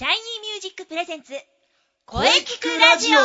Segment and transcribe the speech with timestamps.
[0.00, 1.34] シャイニーミュージック presents
[2.06, 3.18] 声キクラジオ。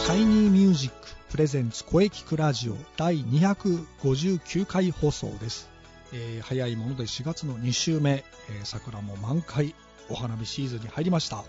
[0.00, 0.96] シャイニーミュージック
[1.30, 5.70] presents 声キクラジオ第259回放送です、
[6.12, 9.76] えー早いもので4月の2週目、えー桜も満開
[10.08, 11.44] お花見シーズンに入りました。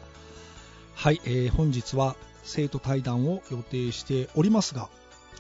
[0.94, 4.89] はい、えー本日は生徒対談を予定しておりますが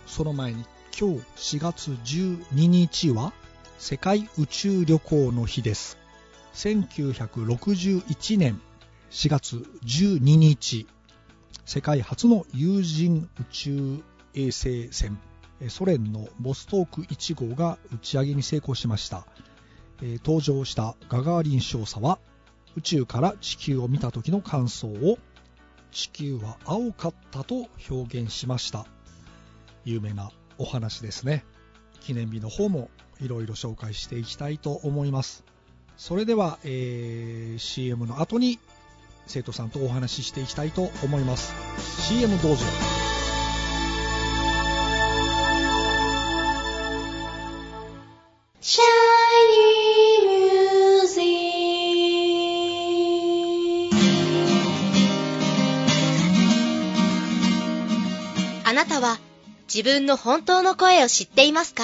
[0.07, 0.65] その前に
[0.99, 3.33] 今日4月12日は
[3.77, 5.97] 世界宇宙旅行の日です。
[6.53, 8.61] 1961年
[9.11, 10.87] 4月12日
[11.65, 15.17] 世界初の有人宇宙衛星船
[15.69, 19.25] ソ連のボストーク1号が打ち上げに成功しました、
[20.01, 22.19] 登場したガガーリン少佐は
[22.75, 25.17] 宇宙から地球を見た時の感想を
[25.91, 28.85] 地球は青かったと表現しました。
[29.85, 31.45] 有名なお話ですね。
[31.99, 32.89] 記念日の方も
[33.23, 35.43] いろいろ紹介していきたいと思います。
[35.97, 38.59] それでは、えー CM の後に
[39.27, 41.53] 生徒さんとお話ししていきたいと思います。
[42.07, 42.63] CM どうぞ
[48.61, 48.85] シャイ
[49.51, 51.21] ニーミュージ
[53.89, 53.93] ッ
[58.63, 59.19] クあなたは
[59.73, 61.83] 自分の本当の声を知っていますか？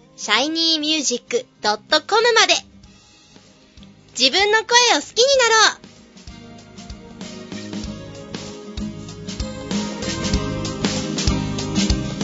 [0.21, 1.81] shinymusic.com
[2.35, 2.53] まで。
[4.15, 5.81] 自分の声を好きになろう。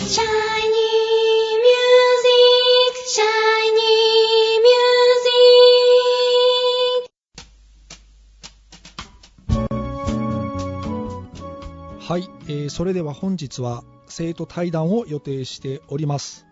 [0.05, 0.21] Shiny
[1.65, 3.89] music, shiny
[9.49, 9.65] music.
[11.99, 16.46] はい、えーそれでは本日は生徒対談を予定しております、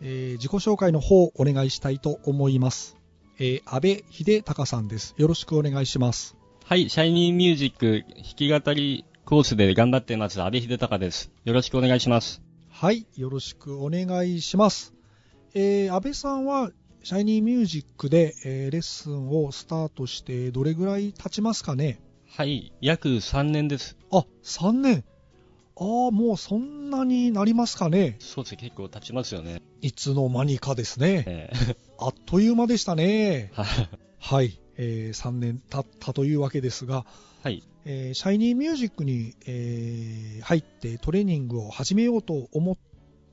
[0.00, 2.96] えー自己紹介の方お願いしたいと思います、
[3.38, 11.30] えー安倍秀隆さんですよろしくお願いしますはい、シャイニーミュージック弾き語りコースで頑張っています、安倍秀隆です。
[11.44, 12.42] よろしくお願いします。
[12.70, 14.92] はいよろしくお願いします、
[15.54, 16.72] えー安倍さんは
[17.04, 22.00] シャイニーミュージックで、えーレッスンをスタートしてどれぐらい経ちますかね？
[22.28, 23.96] はい、約3年です。
[24.10, 25.04] あ3年
[25.78, 28.16] ああもうそんなになりますかね。
[28.18, 29.60] そうですね、結構経ちますよね。
[29.82, 31.24] いつの間にかですね。
[31.26, 31.50] え
[31.98, 33.52] あっという間でしたね。
[33.54, 33.88] ー はい。
[34.18, 37.04] はい、え3年経ったというわけですが、
[37.42, 42.76] はい、えーシャイニーミュージックに、えー入ってトレーニングを始めようと思っ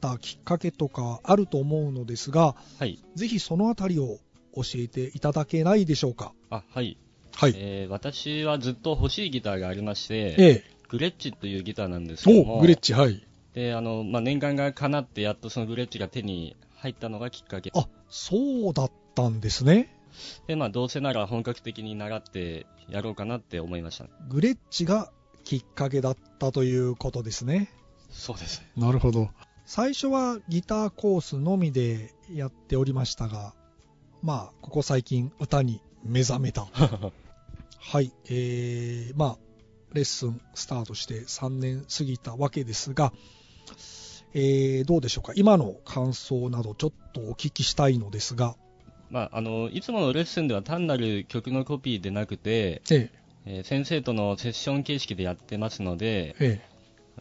[0.01, 4.19] たきっかけとかあると思うのですが、はい、ぜひそのあたりを
[4.55, 6.33] 教えていただけないでしょうか。
[6.49, 6.97] あ、はい。
[7.35, 7.53] はい。
[7.55, 13.25] えー私はずっと欲しいギターがありまして、えグレッチというギターなんですけえども、おグレッチ、はい。
[13.55, 17.71] で、あの、まあ、念願が叶ってやっとそのグレッチが手に入ったのがきっかけ。
[17.73, 19.89] あ、そうだったんですね。
[20.45, 24.05] で、まあ、どうせなら本格的に習ってやろうかなって思いました。
[24.29, 25.11] グレッチが
[25.43, 27.71] きっかけだったということですね。
[28.11, 28.61] そうです。
[28.77, 29.31] なるほど。
[29.65, 33.55] 最初はギターコースのみでやっておりましたが、
[34.21, 36.67] まあ、ここ最近歌に目覚めた。
[37.85, 39.37] はい、えー、まあ、
[39.93, 43.13] レッスンスタートして3年過ぎたわけですが、
[44.33, 45.33] えー、どうでしょうか？
[45.35, 48.55] 今の感想などちょっとお聞きしたいのですが、
[49.11, 53.11] まあ、あの、いつものレッスンでは単なる曲のコピーでなくて、え
[53.45, 53.61] え。
[53.61, 56.61] ー先生とのセッション形式でやってますのでえ、、え。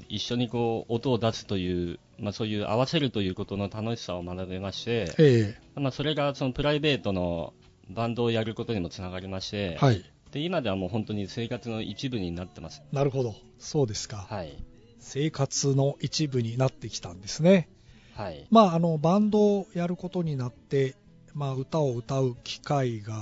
[0.08, 5.80] 一緒にこう、音を出すという、まあそういう合わせるということの楽しさを学べましてえ、、え。
[5.80, 7.52] まあそれがそのプライベートの
[7.90, 10.02] バンドをやることにもつながりましてえ、はい。
[10.32, 12.82] で、今ではもう本当に生活の一部になってます。
[12.90, 13.34] なるほど。
[13.58, 14.26] そうですか。
[14.28, 14.56] はい。
[14.98, 17.68] 生活の一部になってきたんですね。
[18.14, 18.46] はい。
[18.50, 20.96] まあ、あの、バンドをやることになって、
[21.34, 23.14] まあ、歌を歌う機会が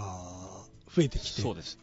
[0.95, 1.79] 増えてきて、そうです。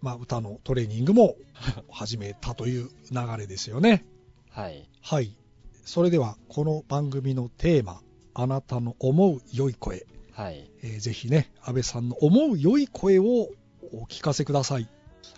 [0.00, 1.36] まあ、歌のトレーニングも
[1.90, 4.06] 始めたという流れですよね。
[4.48, 4.88] はい。
[5.02, 5.36] はい。
[5.84, 8.02] それでは、この番組のテーマ、
[8.32, 10.70] あなたの思う良い声、はい。
[10.82, 13.48] えーぜひね、安倍さんの思う良い声を
[13.92, 14.88] お聞かせください。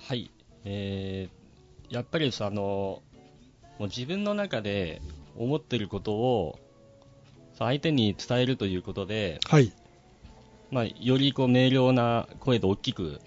[0.08, 0.30] はい。
[0.64, 3.02] えー、やっぱりさ、あの、
[3.78, 5.00] もう自分の中で
[5.36, 6.58] 思ってることを、
[7.54, 9.72] さ相手に伝えるということで、はい。
[10.70, 13.20] まあ、よりこう明瞭な声で大きく、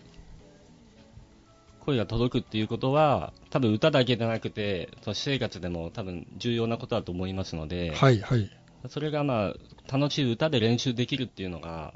[1.81, 8.49] 声が届くっていうことは、多分歌だけでなくて、私生活でも多分重要なことだと思いますので、はい、はい。
[8.89, 11.93] それがまあ、楽しい歌で練習できるっていうのが、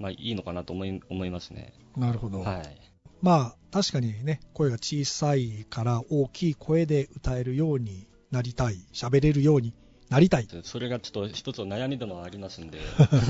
[0.00, 1.74] まあいいのかなと思い思いますね。
[1.96, 2.40] なるほど。
[2.40, 2.90] はい。
[3.22, 9.74] まあ、確かにね、声が小さいから大きい声で歌えるようになりたい、喋れるように
[10.08, 10.48] なりたい。
[10.64, 12.78] それがちょっと一つの悩みでもありますんで、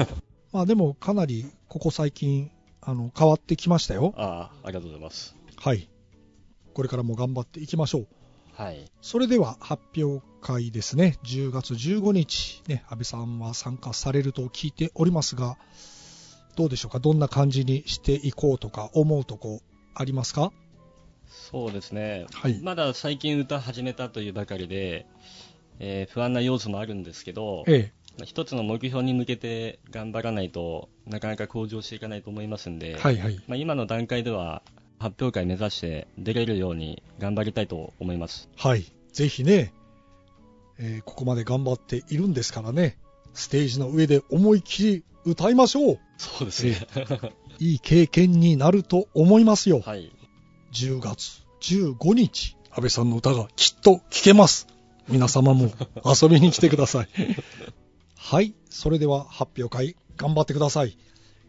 [0.53, 2.51] まあでもかなりここ最近、
[2.81, 4.15] あの、変わってきましたよ。
[4.17, 5.37] ああ、ありがとうございます。
[5.57, 5.89] はい。
[6.73, 8.07] これからも頑張っていきましょう。
[8.53, 8.91] はい。
[9.01, 11.19] それでは発表会ですね。
[11.25, 15.59] 10月15日、ね、安倍さんは参加されると聞いておりますが、
[16.57, 16.99] どうでしょうか？
[16.99, 19.61] どんな感じにしていこうとか思うとこ
[19.95, 20.53] ありますか？
[21.29, 22.27] そうですね。
[22.33, 25.07] はいまだ最近歌始めたというばかりで、
[25.79, 32.95] えー不安な要素もあるんですけど、えまあ一つの目標に向けて頑張らないとなかなか向上していかないと思いますんで、え。
[32.97, 33.41] はいはい。
[33.47, 34.63] まあ、今の段階では
[34.99, 38.49] 発表会目指して出れるように頑張りたいと思います。
[38.57, 38.85] はい。
[39.13, 39.73] ぜひね、
[40.79, 42.99] えーここまで頑張っているんですからね、
[43.33, 45.99] ステージの上で思いっきり歌いましょう。
[46.19, 46.87] そうですね。
[47.59, 49.81] いい経験になると思いますよ。
[49.81, 50.13] はい。
[50.73, 54.67] 10月15日、安倍さんの歌がきっと聴けます。
[55.09, 55.71] 皆様も
[56.05, 57.09] 遊びに来てください。
[58.17, 58.55] はい。
[58.71, 60.97] それでは発表会頑張ってください。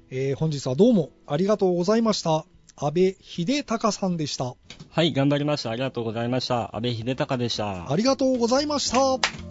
[0.09, 2.45] えー本日はどうもありがとうございました。
[2.75, 4.55] 安倍秀隆さんでした。
[4.89, 5.69] はい、頑張りました。
[5.69, 6.75] ありがとうございました。
[6.75, 7.91] 安倍秀隆でした。
[7.91, 9.50] ありがとうございました。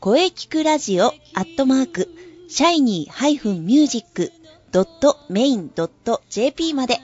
[0.00, 2.08] 声聞くラジオアットマーク、
[2.48, 4.30] シャイニー
[4.70, 7.00] -music.main.jp まで、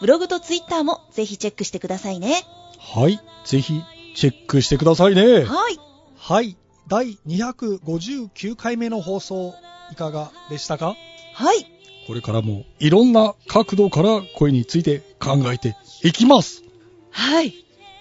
[0.00, 2.44] ブログとツイッターもぜひチェックしてくださいね。
[2.78, 3.82] はい、ぜひ
[4.14, 5.42] チェックしてくださいね。
[5.42, 5.80] はい。
[6.16, 6.56] はい、
[6.88, 9.54] 第259回目の放送、
[9.92, 10.96] いかがでしたか？
[11.34, 11.66] はい。
[12.06, 16.62] これからもいろんな角度から声について考えていきます。
[17.10, 17.52] はい。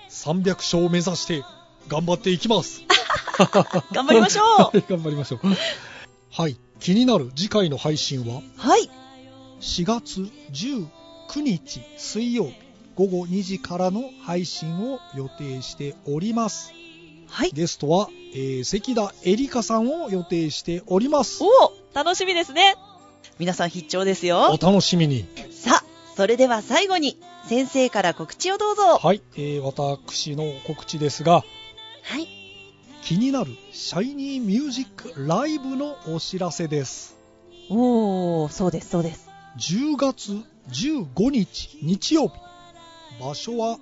[0.10, 1.44] 300勝を目指して
[1.90, 2.84] 頑張っていきます。
[3.92, 5.48] 頑張りましょうはい 頑張りましょう。
[6.32, 8.42] はい、気になる次回の配信は？
[8.56, 8.90] はい。
[9.60, 10.22] 4月
[10.54, 12.54] 19日水曜日
[12.96, 16.72] 午後2時からの配信を予定しております。
[17.28, 17.52] はい。
[17.52, 21.44] ゲストは、えー関田絵里香さんを予定しております。
[21.44, 21.48] お
[21.94, 22.76] 楽しみですね。
[23.40, 24.58] 皆さん必聴ですおよ。
[24.62, 25.26] 楽しみに。
[25.52, 25.84] さあ、
[26.16, 28.98] それでは最後に、先生から告知をどうぞ。
[28.98, 31.44] はい、えー私の告知ですが、
[32.04, 32.28] はい。
[33.04, 37.16] 気になるシャイニーミュージックライブのお知らせです。
[37.70, 39.30] おー、そうです、そうです。
[39.58, 42.34] 10月15日日曜日。
[43.20, 43.80] 場所は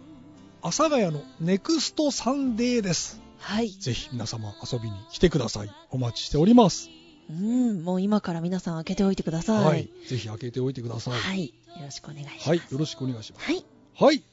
[0.62, 3.22] 阿佐ヶ谷のネクストサンデーです。
[3.46, 3.70] はい。
[3.70, 5.70] ぜひ皆様遊びに来てください。
[5.92, 6.90] お待ちしております。
[7.30, 9.64] うん、もう今から皆さん開けておいてください。
[9.64, 9.90] はい。
[10.08, 11.14] ぜひ開けておいてください。
[11.14, 11.46] はい。
[11.46, 12.50] よろしくお願いします。
[12.50, 12.58] はい。
[12.58, 13.46] よろしくお願いします。
[13.46, 13.66] はい。
[14.00, 14.24] はい。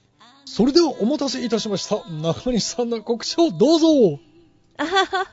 [0.47, 2.09] それではお待たせいたしました。
[2.09, 4.19] 中西さんの告知をどうぞ。
[4.79, 5.27] あはは。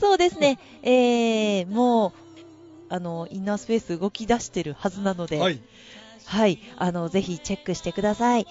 [0.00, 0.58] そうですね。
[0.82, 2.12] えー、もう、
[2.88, 5.60] あの、インナースペース動き出してるはずなので、はい。
[6.24, 6.58] はい。
[6.78, 8.46] あの、ぜひチェックしてください。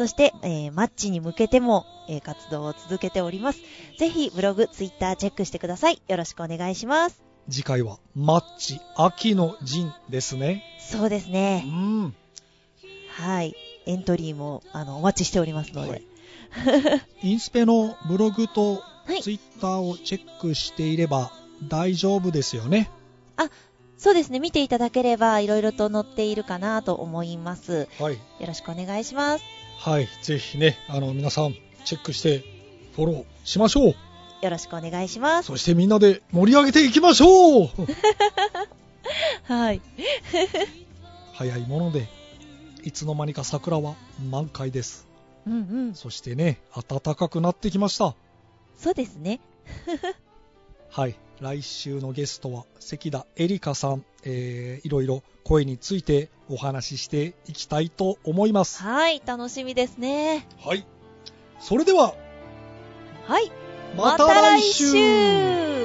[0.00, 3.60] そして、えーマッチに向けても、えー活動を続けております。
[3.98, 6.00] ぜひ、ブログ、ツイッターチェックしてください。
[6.08, 7.22] よろしくお願いします。
[7.50, 10.64] 次回はマッチ秋の陣ですね。
[10.78, 11.64] そうですうね。
[11.66, 12.14] ん。
[13.10, 13.54] はい。
[13.84, 15.90] エントリーも、あの、お待ちしておりますので。
[15.90, 16.02] はい
[17.22, 21.30] インスペのブログとはいツイッターをチェックしていれば
[21.68, 22.90] 大丈夫ですよね。
[23.98, 24.40] そうですね。
[24.40, 27.86] 見ていただければ、いろいろと載っているかなと思います。
[27.98, 28.14] はい。
[28.14, 29.44] よろしくお願いします。
[29.80, 30.08] はい。
[30.20, 31.54] ぜひね、あの、皆さん
[31.86, 32.44] チェックして
[32.96, 33.94] フォローしましょう。
[34.42, 35.46] よろしくお願いします。
[35.46, 37.68] そしてみんなで盛り上げていきましょう
[39.50, 39.80] はい。
[41.32, 42.08] 早いもので、
[42.84, 43.94] いつの間にか桜は
[44.28, 45.08] 満開です。
[45.46, 45.56] うんう
[45.92, 45.94] ん。
[45.94, 48.14] そしてね、暖かくなってきました。
[48.76, 49.40] そうですね。
[50.90, 51.14] はい。
[51.40, 58.82] 来週のゲストは関田エリカさん、えー、いろいろ声についてお話ししていきたいと思います。
[58.82, 60.46] はい、楽しみですね。
[60.58, 60.86] はい。
[61.58, 62.14] それでは、
[63.26, 63.50] はい。
[63.96, 65.79] また来週